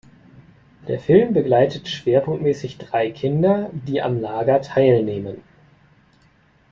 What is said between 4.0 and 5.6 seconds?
am Lager teilnehmen.